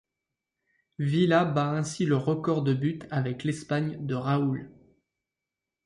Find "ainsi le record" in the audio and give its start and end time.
1.75-2.63